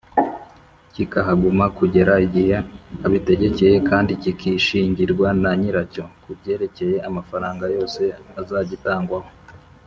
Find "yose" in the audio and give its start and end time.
7.75-8.01